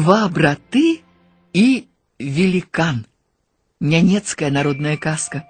Два 0.00 0.30
браты 0.30 1.02
и 1.52 1.86
великан. 2.18 3.06
Нянецкая 3.80 4.50
народная 4.50 4.96
каска. 4.96 5.46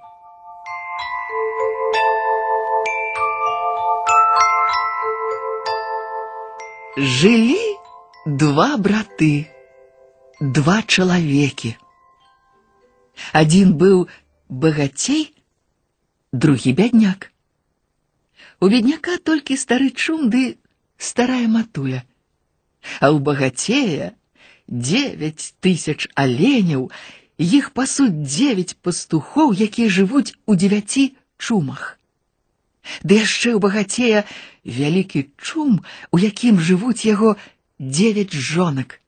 Жили 6.96 7.60
два 8.26 8.76
браты, 8.76 9.48
два 10.40 10.82
человеки. 10.82 11.78
Один 13.32 13.78
был 13.78 14.08
богатей, 14.48 15.32
другий 16.32 16.72
бедняк. 16.72 17.30
У 18.58 18.66
бедняка 18.66 19.18
только 19.18 19.56
старый 19.56 19.92
чум 19.92 20.28
ды 20.28 20.58
старая 20.98 21.46
матуля, 21.46 22.04
а 23.00 23.12
у 23.12 23.20
богатея 23.20 24.16
девять 24.69 25.53
тысяч 25.59 26.07
оленяў, 26.15 26.91
іх 27.37 27.71
пасуць 27.71 28.15
девять 28.15 28.77
пастухоў, 28.81 29.53
якія 29.53 29.89
жывуць 29.89 30.33
у 30.45 30.55
девяти 30.55 31.15
чумах. 31.37 31.99
Ды 33.01 33.17
яшчэ 33.21 33.57
ў 33.57 33.59
багацея 33.59 34.25
вялікі 34.63 35.29
чум, 35.37 35.81
у 36.11 36.17
якім 36.21 36.61
жывуць 36.61 37.05
яго 37.05 37.35
девять 37.79 38.33
жонак. 38.33 39.01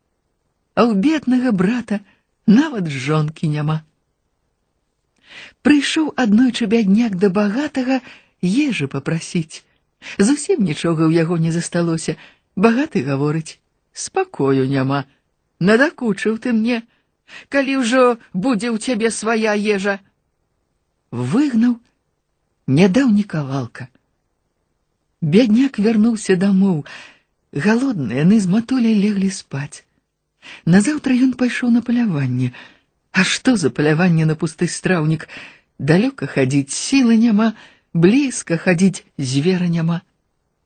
А 0.74 0.86
ў 0.90 0.98
беднага 0.98 1.54
брата 1.54 2.02
нават 2.46 2.90
жонкі 2.90 3.50
няма. 3.54 3.84
Прыйшоў 5.62 6.14
аднойчы 6.16 6.66
бядняк 6.72 7.18
да 7.22 7.30
багатага 7.30 8.02
ежы 8.42 8.88
папрасіць. 8.88 9.64
Зусім 10.18 10.64
нічога 10.64 11.06
ў 11.06 11.14
яго 11.14 11.38
не 11.38 11.52
засталося. 11.52 12.18
Багаты 12.56 13.04
гаворыць: 13.04 13.60
спакою 13.94 14.66
няма. 14.66 15.06
Надакучыў 15.62 16.38
ты 16.38 16.54
мне, 16.54 16.84
калі 17.50 17.82
ўжо 17.82 18.04
будзе 18.34 18.70
ў 18.70 18.78
цябе 18.78 19.12
свая 19.12 19.58
ежа. 19.58 20.00
Выгнаў 21.12 21.78
не 22.68 22.88
даў 22.88 23.10
ні 23.16 23.24
кавалка. 23.24 23.90
Бедняк 25.22 25.80
вярнуўся 25.80 26.36
дамоў. 26.36 26.86
Галодныя 27.54 28.22
яны 28.22 28.40
з 28.40 28.48
матуляй 28.54 28.94
леглі 28.94 29.30
спаць. 29.34 29.88
Назаўтра 30.66 31.16
ён 31.16 31.34
пайшоў 31.34 31.72
на 31.74 31.82
паляванне. 31.82 32.54
А 33.12 33.24
што 33.24 33.56
за 33.58 33.72
паляванне 33.74 34.28
на 34.30 34.36
пусты 34.36 34.68
страўнік? 34.70 35.26
Далёка 35.80 36.28
хадзіць 36.28 36.74
сілы 36.74 37.18
няма, 37.18 37.54
блізка 37.94 38.58
хадзіць 38.62 39.06
звера 39.18 39.66
няма. 39.66 40.02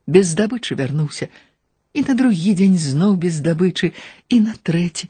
Без 0.08 0.34
здабычы 0.36 0.76
вярнуўся, 0.76 1.30
і 1.96 2.04
на 2.08 2.14
другі 2.16 2.54
дзень 2.56 2.78
зноў 2.78 3.16
без 3.16 3.40
здабычы, 3.42 3.92
і 4.30 4.40
на 4.40 4.54
трэці. 4.56 5.10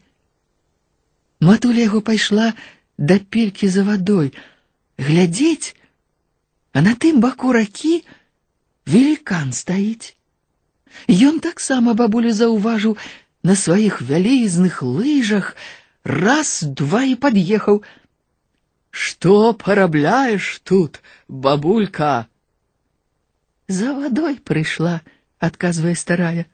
Матуля 1.42 1.86
яго 1.86 2.02
пайшла 2.02 2.53
да 2.97 3.17
пелькі 3.17 3.70
за 3.70 3.84
вадой, 3.84 4.34
глядзець, 4.97 5.73
а 6.73 6.81
на 6.81 6.94
тым 6.95 7.22
баку 7.22 7.53
ракі 7.53 8.02
великан 8.86 9.53
стаіць. 9.53 10.14
Ён 11.08 11.39
таксама 11.39 11.94
бабулю 11.94 12.34
заўважыў 12.36 12.97
на 13.44 13.56
сваіх 13.56 14.02
вялізных 14.02 14.81
лыжах, 14.84 15.56
раз, 16.03 16.61
два 16.64 17.03
і 17.06 17.16
пад'ехаў. 17.16 17.81
Што 18.92 19.53
парабляеш 19.53 20.59
тут, 20.64 21.02
бабулька? 21.28 22.28
За 23.67 23.94
вадой 23.95 24.36
прыйшла, 24.38 25.00
адказвае 25.39 25.95
старая. 25.95 26.45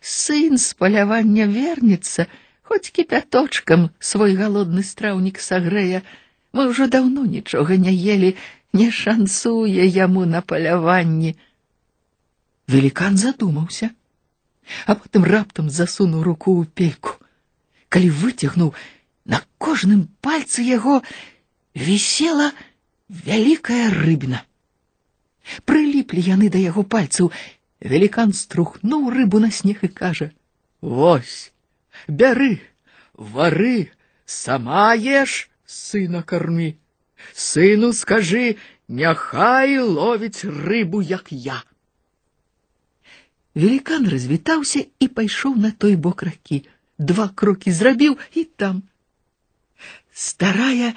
Сын 0.00 0.56
з 0.58 0.72
палявання 0.74 1.46
вернецца, 1.46 2.26
хоць 2.62 2.90
кіпяточкам 2.90 3.90
свой 3.98 4.36
галодны 4.36 4.82
страўнік 4.86 5.40
сагрэе. 5.44 6.02
Мы 6.52 6.66
ўжо 6.70 6.86
даўно 6.86 7.26
нічога 7.26 7.76
не 7.76 7.92
ели, 7.92 8.34
не 8.72 8.90
шансуе 8.90 9.86
яму 9.86 10.24
на 10.24 10.40
паляванні. 10.40 11.36
Великан 12.66 13.16
задумаўся, 13.18 13.90
а 14.86 14.94
потым 14.94 15.24
раптам 15.24 15.70
засунуў 15.70 16.22
руку 16.22 16.56
ў 16.62 16.66
пельку. 16.66 17.18
Калі 17.90 18.10
выцягнуў, 18.10 18.74
на 19.26 19.42
кожным 19.58 20.06
пальцы 20.22 20.62
яго 20.62 21.02
вісела 21.74 22.52
вялікая 23.10 23.90
рыбіна. 23.90 24.46
Прыліплі 25.66 26.22
яны 26.22 26.48
да 26.48 26.62
яго 26.62 26.86
пальцаў. 26.86 27.34
Великан 27.80 28.32
струхнуў 28.32 29.08
рыбу 29.10 29.40
на 29.40 29.50
снег 29.50 29.80
і 29.82 29.88
кажа: « 29.88 30.80
Вось, 30.80 31.52
бяры, 32.08 32.60
вары, 33.14 33.88
сама 34.24 34.94
еш, 34.94 35.48
сына 35.64 36.22
кармі. 36.22 36.76
Сыну 37.34 37.92
скажи, 37.92 38.56
няхай 38.88 39.78
ловіць 39.78 40.44
рыбу, 40.44 41.00
як 41.02 41.32
я. 41.32 41.62
Великан 43.54 44.08
развітаўся 44.08 44.84
і 45.00 45.08
пайшоў 45.08 45.56
на 45.56 45.70
той 45.70 45.96
бок 45.96 46.22
ракі. 46.22 46.64
Два 46.98 47.28
крокі 47.28 47.72
зрабіў 47.72 48.18
і 48.34 48.44
там. 48.44 48.82
Старая 50.12 50.94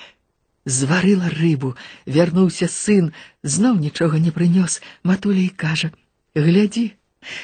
зварыла 0.65 1.29
рыбу, 1.31 1.75
вярнуўся 2.05 2.67
сын, 2.67 3.11
зноў 3.43 3.79
нічога 3.79 4.19
не 4.19 4.31
прынёс, 4.31 4.81
матуля 5.03 5.43
і 5.43 5.49
кажа: « 5.49 6.06
Глядзі, 6.37 6.93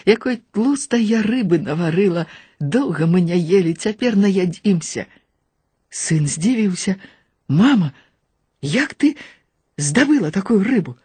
якой 0.05 0.41
тлустай 0.51 1.03
я 1.03 1.21
рыбы 1.21 1.59
наварыла, 1.59 2.27
доўга 2.59 3.05
мы 3.05 3.21
не 3.21 3.37
ели, 3.37 3.73
цяпер 3.73 4.17
наядзімся. 4.17 5.05
Сын 5.89 6.27
здзівіўся: « 6.27 7.47
Мама, 7.47 7.93
Як 8.61 8.93
ты 8.93 9.15
здабыла 9.77 10.31
такую 10.31 10.63
рыбу? 10.63 10.97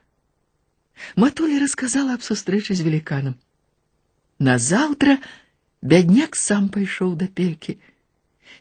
Матуля 1.15 1.61
рассказала 1.61 2.15
об 2.15 2.23
сустрэчы 2.23 2.75
з 2.75 2.83
великаном. 2.83 3.39
Назаўтра 4.39 5.19
бядняк 5.83 6.35
сам 6.35 6.69
пайшоў 6.69 7.15
да 7.15 7.27
пелькі. 7.31 7.79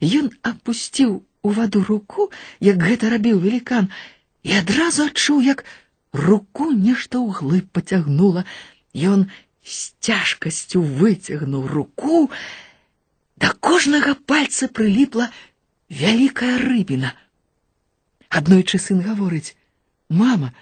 Ён 0.01 0.29
апусціў 0.41 1.25
у 1.41 1.49
ваду 1.49 1.83
руку, 1.83 2.29
як 2.59 2.77
гэта 2.77 3.09
рабіў 3.09 3.39
великан, 3.41 3.89
і 4.43 4.61
адразу 4.61 5.09
адчуў, 5.09 5.41
як 5.41 5.65
руку 6.13 6.69
нешта 6.71 7.17
ўглыб 7.17 7.65
пацягнула. 7.73 8.45
Ён 8.93 9.25
з 9.63 9.95
цяжкасцю 10.03 10.81
выцягнуў 10.81 11.67
руку, 11.67 12.29
да 13.37 13.55
кожнага 13.59 14.15
пальца 14.29 14.67
прыліпла 14.67 15.31
вялікая 15.89 16.55
рыбіна — 16.61 17.23
Аднойчы 18.33 18.79
сын 18.81 19.01
гаворыць: « 19.05 20.19
Мама, 20.19 20.55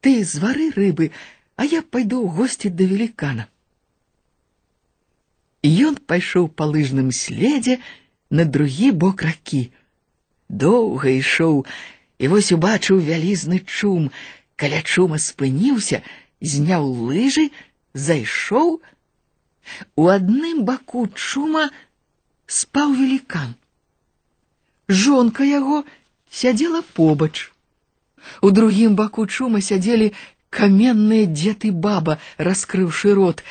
ты 0.00 0.24
звары 0.24 0.70
рыбы, 0.72 1.12
а 1.60 1.66
я 1.68 1.82
пайду 1.82 2.24
ў 2.24 2.32
госці 2.38 2.70
да 2.72 2.86
велікана. 2.88 3.44
Ён 5.60 5.98
пайшоў 6.08 6.48
па 6.48 6.64
лыжным 6.70 7.10
следзе 7.12 7.76
на 8.30 8.48
другі 8.56 8.88
бок 9.04 9.26
ракі. 9.28 9.60
Доўга 10.48 11.12
ішоў 11.12 11.66
і 12.16 12.32
вось 12.32 12.48
убачыў 12.56 13.04
вялізны 13.10 13.60
чум. 13.60 14.08
Каля 14.56 14.80
чума 14.80 15.20
спыніўся, 15.20 16.00
зняў 16.40 16.88
лыжы, 17.12 17.50
зайшоў. 17.94 18.80
У 19.96 20.08
адным 20.08 20.64
баку 20.64 21.06
чума 21.12 21.68
спаў 22.46 22.94
велікан. 22.96 23.54
Жонка 24.88 25.44
яго 25.44 25.84
сядзела 26.30 26.82
побач. 26.96 27.52
У 28.40 28.50
другім 28.50 28.96
баку 28.96 29.26
чума 29.26 29.60
сядзелі 29.60 30.12
каменныя 30.50 31.28
дзед 31.28 31.68
і 31.68 31.72
баба, 31.84 32.18
раскрыўшы 32.38 33.12
рот. 33.14 33.44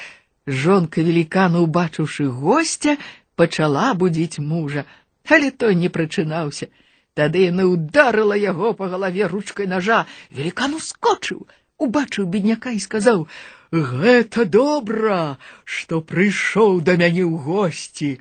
Жонка 0.48 1.04
велікана, 1.04 1.62
убачыўшы 1.62 2.26
гостя, 2.32 2.98
пачала 3.36 3.94
будзіць 3.94 4.40
мужа, 4.40 4.86
але 5.30 5.52
той 5.52 5.76
не 5.76 5.90
прачынаўся. 5.94 6.72
Тады 7.18 7.50
яна 7.50 7.66
ударыла 7.66 8.38
яго 8.38 8.74
па 8.78 8.88
галаве 8.90 9.28
ручкай 9.28 9.68
ножа. 9.68 10.06
Велікан 10.32 10.78
ускочыў, 10.78 11.46
убачыў 11.78 12.26
бедняка 12.26 12.72
і 12.72 12.80
сказаў: « 12.80 13.61
Гэта 13.72 14.46
добра, 14.46 15.38
што 15.64 16.00
прыйшоў 16.02 16.82
да 16.82 16.96
мяне 17.02 17.24
ў 17.28 17.36
госці. 17.48 18.12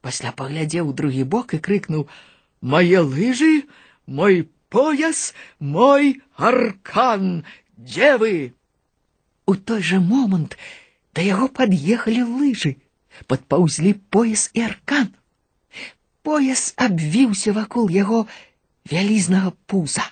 Пасля 0.00 0.30
паглядзеў 0.30 0.92
у 0.92 0.96
другі 1.00 1.24
бок 1.26 1.54
і 1.54 1.58
крыкнуў: « 1.58 2.70
Мае 2.72 3.02
лыжы 3.02 3.66
мой 4.06 4.48
пояс, 4.70 5.34
мой 5.58 6.22
аркан, 6.36 7.44
дзе 7.76 8.16
вы? 8.16 8.54
У 9.46 9.54
той 9.54 9.82
жа 9.82 9.98
момант 10.00 10.56
да 11.14 11.22
яго 11.26 11.48
пад'ехалі 11.48 12.22
лыжы, 12.22 12.76
падпаўзлі 13.26 13.94
пояс 14.14 14.50
і 14.54 14.66
аркан. 14.70 15.14
Пояс 16.22 16.74
абвіўся 16.76 17.54
вакол 17.56 17.90
яго 17.90 18.26
вялізнага 18.90 19.52
пуза. 19.66 20.06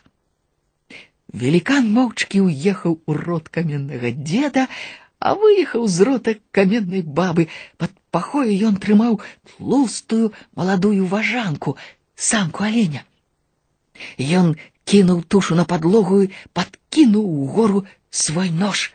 Великан 1.33 1.91
моўчкі 1.91 2.45
ўехаў 2.47 3.01
у 3.07 3.13
рот 3.19 3.49
каменнага 3.49 4.11
деда, 4.11 4.69
а 5.19 5.35
выехаў 5.35 5.89
з 5.89 6.07
рота 6.07 6.35
каменнай 6.53 7.03
бабы. 7.03 7.49
Пад 7.77 7.91
пахою 8.15 8.53
ён 8.69 8.77
трымаў 8.77 9.21
тлустую 9.51 10.33
маладую 10.55 11.07
важанку, 11.07 11.77
самку 12.15 12.65
аленя. 12.69 13.03
Ён 14.19 14.55
кінуў 14.85 15.25
тушу 15.27 15.57
на 15.59 15.65
падлогу 15.65 16.23
і 16.27 16.31
падкінуў 16.53 17.25
угору 17.25 17.87
свой 18.11 18.51
нож. 18.51 18.93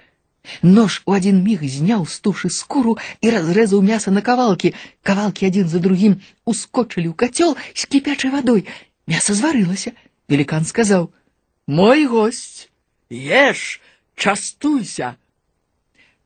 Нож 0.62 1.02
у 1.06 1.12
один 1.12 1.44
миг 1.44 1.64
знял 1.64 2.06
с 2.06 2.20
туши 2.20 2.50
скуру 2.50 2.98
и 3.22 3.30
разрезал 3.30 3.82
мясо 3.82 4.12
на 4.12 4.22
кавалки. 4.22 4.74
Кавалки 5.04 5.46
один 5.46 5.68
за 5.68 5.80
другим 5.80 6.22
ускочили 6.46 7.08
у 7.08 7.14
котел 7.14 7.58
с 7.74 7.86
кипячей 7.86 8.30
водой. 8.30 8.66
Мясо 9.08 9.34
зварылося. 9.34 9.94
Великан 10.28 10.66
сказал, 10.66 11.12
«Мой 11.70 12.08
гость, 12.08 12.72
ешь, 13.10 13.80
частуйся!» 14.16 15.18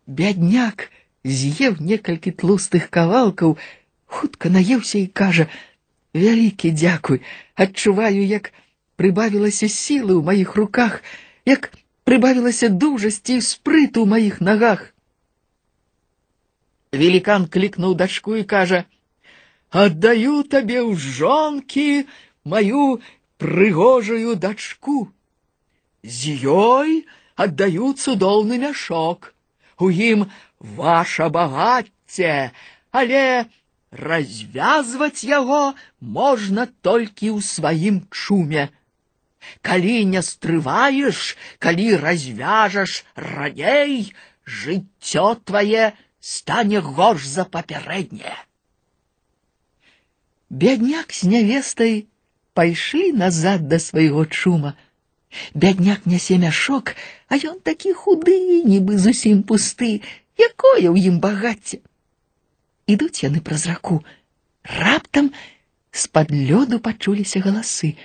Бядняк 0.08 0.90
з'еў 1.24 1.80
некалькі 1.80 2.32
тлустых 2.32 2.90
кавалкаў, 2.90 3.58
хутка 4.06 4.50
наеўся 4.50 5.00
і 5.00 5.08
кажа: « 5.08 6.22
Вялікі 6.22 6.72
дзякуй, 6.72 7.20
адчуваю, 7.56 8.24
як 8.24 8.54
прыбавілася 8.96 9.68
сілы 9.68 10.16
ў 10.16 10.22
маіх 10.24 10.56
руках, 10.56 11.04
як 11.44 11.72
прибавилася 12.04 12.70
дужасці 12.70 13.40
і 13.40 13.46
спрыту 13.48 14.04
ў 14.04 14.08
маіх 14.14 14.40
нагах. 14.40 14.94
Велікан 16.94 17.48
клікнуў 17.48 17.96
дачку 18.00 18.38
і 18.38 18.44
кажа: « 18.44 19.84
Аддаю 19.84 20.44
табе 20.44 20.80
ў 20.86 20.96
жонкі 20.96 22.06
маю 22.46 23.02
прыгожую 23.42 24.36
дачку. 24.36 25.10
З 26.04 26.36
ёй 26.54 27.06
аддаю 27.36 27.94
цудоўны 27.94 28.60
мяшок. 28.64 29.34
У 29.80 29.90
ім 29.90 30.30
ваша 30.60 31.30
багацце, 31.30 32.52
але 32.92 33.46
развязваць 33.92 35.24
яго 35.24 35.74
можна 36.00 36.68
толькі 36.82 37.34
ў 37.36 37.40
сваім 37.42 38.00
чуме. 38.12 38.70
Калі 39.62 40.06
не 40.14 40.22
стрываеш, 40.24 41.36
калі 41.60 41.88
развяжаш 42.04 43.04
раней, 43.16 44.14
жыццё 44.46 45.36
твае 45.44 45.92
стане 46.20 46.80
горш 46.80 47.28
за 47.28 47.44
папярэдняе. 47.46 48.38
Бядняк 50.50 51.12
з 51.12 51.28
нявестай 51.34 51.94
пайшлі 52.54 53.12
назад 53.20 53.68
да 53.68 53.80
свайго 53.80 54.26
чума. 54.26 54.78
Бядняк 55.54 56.06
нясе 56.06 56.38
мяшок, 56.38 56.94
а 57.28 57.38
ён 57.38 57.58
такі 57.66 57.94
худы, 57.94 58.38
нібы 58.70 58.98
зусім 59.02 59.44
пусты, 59.44 60.02
якое 60.38 60.88
ў 60.90 61.14
ім 61.14 61.20
багацце. 61.20 61.82
Ідуць 62.88 63.24
яны 63.24 63.42
праз 63.42 63.66
раку. 63.66 64.04
Раптам 64.64 65.34
з-пад 65.92 66.32
лёду 66.32 66.80
пачуліся 66.80 67.44
галасы 67.44 67.96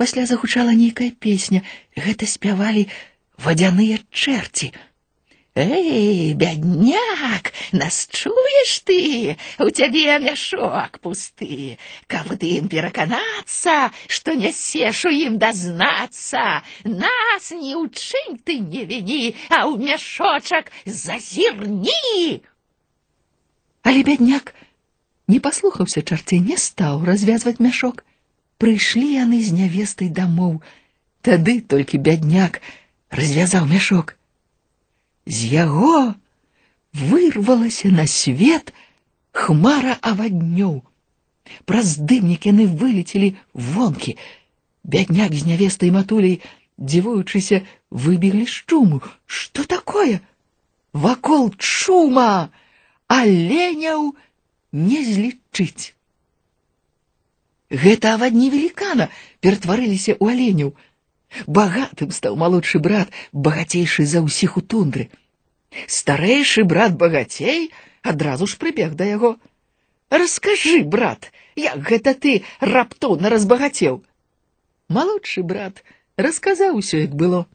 пасля 0.00 0.24
загучала 0.24 0.72
нейкая 0.72 1.12
песня 1.12 1.60
гэта 1.92 2.24
спявалі 2.24 2.86
вадзяныя 3.44 4.00
чэрці 4.08 4.72
Эй, 5.56 6.32
бядняк, 6.32 7.52
нас 7.72 8.08
чуеш 8.10 8.80
ты? 8.86 9.36
У 9.58 9.68
цябе 9.68 10.18
мяшок 10.18 11.00
пусты. 11.02 11.76
Каб 12.06 12.30
ты 12.38 12.62
ім 12.62 12.68
пераканацца, 12.70 13.90
што 14.06 14.32
нясеш 14.38 15.04
у 15.04 15.12
ім 15.12 15.36
дазнацца. 15.42 16.62
Нас 16.84 17.50
ні 17.50 17.74
ў 17.76 17.90
чым 17.90 18.38
ты 18.40 18.62
не 18.62 18.86
віні, 18.86 19.34
а 19.50 19.66
ў 19.66 19.76
мяшочак 19.90 20.70
зазірні. 20.86 22.46
Але 23.82 24.00
бядняк 24.06 24.54
не 25.26 25.42
паслухаўся 25.42 26.00
чарцей, 26.06 26.38
не 26.38 26.56
стаў 26.56 27.02
развязваць 27.04 27.58
мяшок. 27.58 28.06
Прыйшлі 28.62 29.18
яны 29.18 29.42
з 29.42 29.50
нявестай 29.50 30.08
дамоў. 30.08 30.62
Тады 31.26 31.58
толькі 31.60 31.98
бядняк 31.98 32.62
развязаў 33.10 33.66
мяшок. 33.66 34.14
З 35.26 35.46
яго 35.46 36.14
вырвалася 36.92 37.88
на 37.88 38.06
свет 38.06 38.72
хмара 39.32 39.98
аваднёў. 40.02 40.80
Праз 41.66 41.96
дымнік 41.98 42.46
яны 42.50 42.66
вылецелі 42.66 43.34
вонкі. 43.54 44.16
Бядняк 44.84 45.34
з 45.34 45.46
нявестай 45.46 45.90
матуляй, 45.90 46.40
дзівуючыся, 46.78 47.62
выбеглі 47.90 48.46
з 48.46 48.64
чуму. 48.66 49.02
Што 49.26 49.64
такое? 49.64 50.20
Вакол 50.92 51.50
чума, 51.58 52.50
аленяў 53.06 54.14
не 54.72 55.00
злічыць. 55.04 55.94
Гэта 57.70 58.14
авадні 58.18 58.50
велікана 58.50 59.10
ператварыліся 59.38 60.18
ў 60.18 60.34
аленяў. 60.34 60.74
Багатым 61.46 62.10
стаў 62.10 62.36
малодшы 62.36 62.78
брат, 62.78 63.10
багацейшы 63.32 64.06
за 64.06 64.22
ўсіх 64.26 64.56
у 64.58 64.62
тундры. 64.62 65.10
Старэйшы 65.86 66.64
брат 66.64 66.96
багацей 66.98 67.70
адразу 68.02 68.46
ж 68.50 68.58
прыбег 68.58 68.94
да 68.98 69.06
яго. 69.06 69.36
Раскажы, 70.10 70.82
брат, 70.82 71.30
як 71.54 71.78
гэта 71.86 72.14
ты 72.14 72.42
раптоўна 72.60 73.30
разбагацеў. 73.30 74.02
Малодшы 74.90 75.46
брат 75.46 75.84
расказаў 76.18 76.82
усё, 76.82 77.06
як 77.06 77.14
было. 77.14 77.46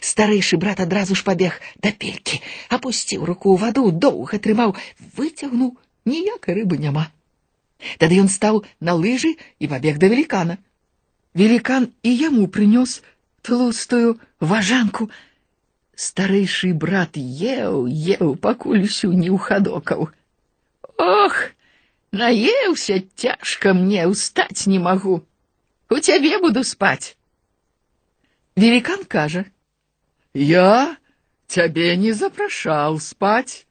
Старэйшы 0.00 0.56
брат 0.56 0.80
адразу 0.80 1.14
ж 1.14 1.24
пабег 1.24 1.60
да 1.84 1.92
пелькі, 1.92 2.40
апусціў 2.72 3.24
руку 3.28 3.52
ў 3.52 3.60
ваду, 3.60 3.90
доўга 3.92 4.40
трымаў, 4.40 4.72
выцягнуў, 5.16 5.76
ніякай 6.08 6.56
рыбы 6.60 6.80
няма. 6.80 7.12
Тады 8.00 8.16
ён 8.24 8.32
стаў 8.32 8.64
на 8.80 8.96
лыжы 8.96 9.36
і 9.60 9.68
пабег 9.68 10.00
да 10.00 10.08
велікана. 10.08 10.56
Велікан 11.34 11.88
і 12.02 12.10
яму 12.16 12.46
прынёс 12.46 13.02
тлустую 13.42 14.20
важанку. 14.40 15.10
Старэйшы 15.94 16.74
брат 16.74 17.18
еў, 17.18 17.86
еў, 17.86 18.34
пакуль 18.38 18.86
усю 18.86 19.12
не 19.12 19.30
ўхадокаў. 19.34 20.10
Ох, 20.98 21.34
наеўся 22.10 23.02
цяжка 23.14 23.74
мне 23.74 24.06
устаць 24.06 24.66
не 24.66 24.78
магу. 24.78 25.22
У 25.90 25.98
цябе 25.98 26.38
буду 26.38 26.64
спаць. 26.64 27.16
Велікан 28.56 29.04
кажа: « 29.04 30.34
Я 30.34 30.96
цябе 31.46 31.96
не 31.96 32.12
запрашаў 32.14 32.98
спаць. 33.02 33.66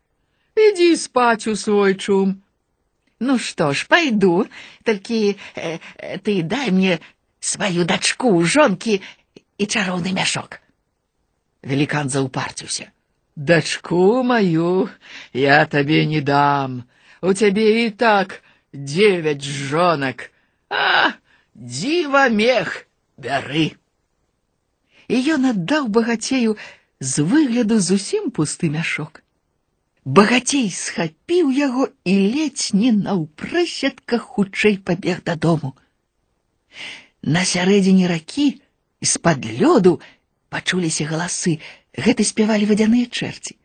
Ідзі 0.56 0.96
спаць 0.96 1.48
у 1.48 1.56
свой 1.56 1.96
чум. 1.96 2.44
Ну 3.20 3.40
что 3.40 3.74
ж, 3.74 3.88
пойду, 3.88 4.48
только 4.84 5.14
э, 5.14 5.36
э, 5.56 6.18
ты 6.20 6.44
дай 6.44 6.72
мне 6.72 7.00
свою 7.40 7.86
дочку, 7.86 8.44
жонки 8.44 9.02
и 9.58 9.68
чаровный 9.68 10.12
мяшок. 10.12 10.60
Великан 11.62 12.10
заупартился. 12.10 12.92
Дочку 13.36 14.22
мою 14.24 14.90
я 15.34 15.66
тебе 15.66 16.06
не 16.06 16.22
дам. 16.22 16.88
У 17.22 17.34
тебе 17.34 17.88
и 17.88 17.90
так 17.90 18.42
девять 18.72 19.44
жонок. 19.44 20.32
А, 20.70 21.14
дива 21.54 22.30
мех, 22.30 22.86
бяры. 23.18 23.78
И 25.08 25.18
ён 25.30 25.46
аддаў 25.52 25.88
багацею 25.88 26.58
з 27.00 27.24
выгляду 27.28 27.80
зусім 27.80 28.32
пусты 28.32 28.70
мяшок. 28.70 29.22
Багацей 30.06 30.70
схапіў 30.72 31.52
яго 31.52 31.90
і 32.04 32.14
ледзь 32.36 32.74
не 32.74 32.92
наўпрэсядках 32.92 34.24
хутчэй 34.36 34.78
пабег 34.78 35.24
дадому. 35.24 35.76
На 37.24 37.46
сярэдзіне 37.48 38.08
ракі 38.12 38.60
з-пад 39.02 39.46
лёду 39.60 40.00
пачуліся 40.50 41.08
галасы, 41.10 41.60
гэта 41.96 42.24
спявалі 42.28 42.68
вадзяныя 42.70 43.08
чэрці. 43.08 43.56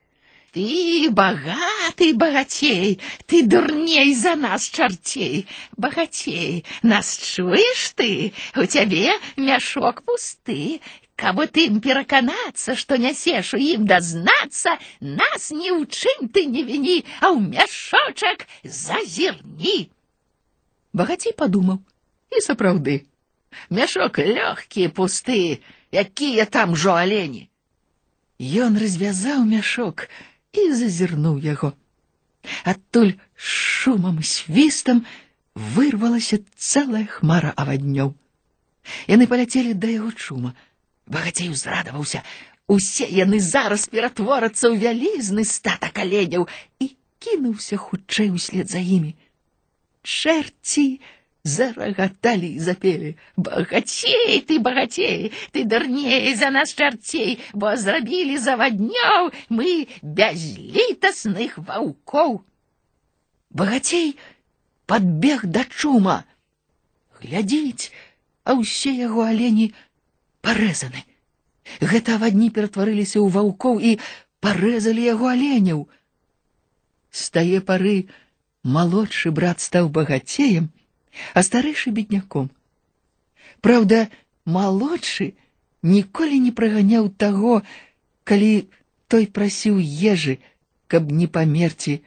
Ты 0.53 1.11
богатый 1.11 2.15
богатей, 2.15 3.01
ты 3.27 3.43
дурней 3.43 4.15
за 4.15 4.35
нас 4.35 4.65
чертей. 4.65 5.47
Богатей, 5.77 6.65
нас 6.83 7.19
чуешь 7.19 7.93
ты? 7.95 8.33
У 8.57 8.65
тебя 8.65 9.19
мяшок 9.37 10.03
пусты, 10.05 10.81
Кабы 11.19 11.49
ты 11.51 11.65
ім 11.67 11.81
пераканацца, 11.83 12.77
што 12.79 12.97
нясеш 13.03 13.49
у 13.57 13.59
ім 13.59 13.87
дазнацца, 13.91 14.77
нас 15.03 15.51
ні 15.51 15.75
ў 15.75 15.83
чым 15.91 16.29
ты 16.31 16.45
не 16.47 16.63
віні, 16.63 17.03
а 17.19 17.35
ў 17.35 17.43
мяшочак 17.43 18.47
зазірні. 18.63 19.91
Багацей 20.95 21.35
падумаў 21.35 21.83
і 22.31 22.45
сапраўды. 22.47 23.03
Мяшок 23.71 24.19
лёгкі, 24.19 24.89
пусты, 24.89 25.61
якія 25.93 26.45
там 26.45 26.77
жо 26.77 26.95
алені. 26.97 27.49
Ён 28.39 28.79
развязаў 28.79 29.45
мяшок 29.45 30.09
і 30.53 30.73
зазірнуў 30.73 31.43
яго. 31.43 31.75
Адтуль 32.65 33.19
шумам 33.35 34.23
свістам 34.23 35.05
вырвалася 35.55 36.39
цэлая 36.57 37.05
хмара 37.05 37.53
аваднёў. 37.57 38.15
Яны 39.11 39.27
паляцелі 39.27 39.75
да 39.75 39.91
яго 39.91 40.13
чума. 40.15 40.55
Багацей 41.09 41.51
узрадаваўся, 41.51 42.23
Усе 42.69 43.07
яны 43.09 43.41
зараз 43.41 43.89
ператворацца 43.89 44.69
ў 44.69 44.77
вялізны 44.77 45.45
статак 45.49 45.97
аленяў 46.05 46.45
і 46.85 46.87
кінуўся 47.17 47.81
хутчэй 47.81 48.29
услед 48.29 48.69
за 48.69 48.77
імі. 48.85 49.17
Чэрці 50.05 51.01
зарагаталі 51.45 52.49
і 52.55 52.59
запелі: 52.61 53.17
Багацей 53.37 54.41
ты 54.47 54.59
багацей, 54.59 55.33
ты 55.53 55.65
дурней 55.65 56.35
за 56.35 56.51
нас 56.51 56.75
чарцей, 56.75 57.41
бо 57.55 57.77
зрабілі 57.77 58.39
заваднёў 58.39 59.33
мы 59.49 59.89
бязлітасных 60.03 61.59
ваўкоў. 61.59 62.45
Багацей 63.51 64.19
подбег 64.87 65.47
да 65.47 65.65
чума. 65.65 66.25
Глядзіць, 67.21 67.91
а 68.45 68.55
ўсе 68.55 68.93
яго 68.95 69.25
алені 69.27 69.73
парэзаны. 70.45 71.05
Гэта 71.81 72.17
авадні 72.17 72.49
ператварыліся 72.51 73.21
ў 73.21 73.29
ваўкоў 73.29 73.81
і 73.81 73.99
парэзалі 74.41 75.03
яго 75.05 75.29
аленяў. 75.33 75.89
З 77.11 77.23
тае 77.35 77.61
пары 77.61 78.09
малодшы 78.63 79.33
брат 79.33 79.61
стаў 79.65 79.89
багацеем, 79.93 80.71
а 81.35 81.43
старэйшы 81.43 81.91
бедняком. 81.91 82.51
Праўда, 83.61 84.09
малодшы 84.45 85.35
ніколі 85.83 86.39
не 86.45 86.53
праганяў 86.53 87.11
таго, 87.25 87.63
калі 88.25 88.69
той 89.09 89.27
прасіў 89.27 89.81
ежы, 90.13 90.39
каб 90.87 91.11
не 91.13 91.27
памерці 91.27 92.01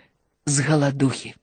з 0.45 0.65
галадухі. 0.67 1.35